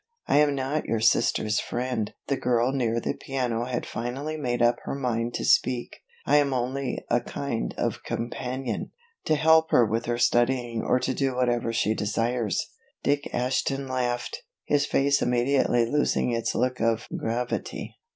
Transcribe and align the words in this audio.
"I 0.27 0.37
am 0.39 0.55
not 0.55 0.85
your 0.85 0.99
sister's 0.99 1.59
friend 1.59 2.11
(the 2.25 2.35
girl 2.35 2.71
near 2.71 2.99
the 2.99 3.13
piano 3.13 3.65
had 3.65 3.85
finally 3.85 4.35
made 4.35 4.59
up 4.59 4.77
her 4.85 4.95
mind 4.95 5.35
to 5.35 5.45
speak), 5.45 5.97
I 6.25 6.37
am 6.37 6.55
only 6.55 7.05
a 7.11 7.21
kind 7.21 7.75
of 7.77 8.01
companion, 8.03 8.93
to 9.25 9.35
help 9.35 9.69
her 9.69 9.85
with 9.85 10.05
her 10.05 10.17
studying 10.17 10.81
or 10.81 10.99
to 10.99 11.13
do 11.13 11.35
whatever 11.35 11.71
she 11.71 11.93
desires." 11.93 12.65
Dick 13.03 13.31
Ashton 13.31 13.87
laughed, 13.87 14.41
his 14.65 14.87
face 14.87 15.21
immediately 15.21 15.85
losing 15.85 16.31
its 16.31 16.55
look 16.55 16.79
of 16.79 17.07
gravity. 17.15 17.97